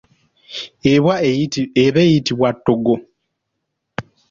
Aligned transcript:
Eba 0.93 1.93
eyitibwa 2.05 2.49
ttoggo. 2.55 2.95